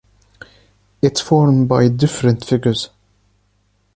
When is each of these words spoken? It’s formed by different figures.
It’s 1.03 1.21
formed 1.21 1.67
by 1.69 1.87
different 1.87 2.43
figures. 2.43 2.89